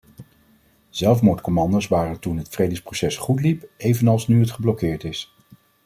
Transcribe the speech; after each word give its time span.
Zelfmoordcommando's 0.89 1.87
waren 1.87 2.09
er 2.09 2.19
toen 2.19 2.37
het 2.37 2.49
vredesproces 2.49 3.17
goed 3.17 3.41
liep 3.41 3.63
evenals 3.77 4.27
nu 4.27 4.39
het 4.39 4.51
geblokkeerd 4.51 5.03
is. 5.03 5.33